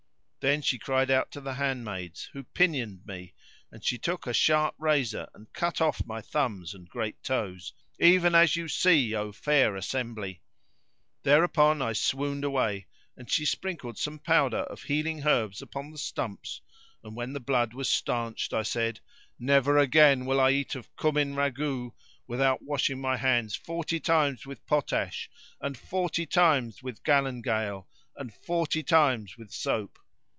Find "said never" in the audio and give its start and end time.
18.63-19.77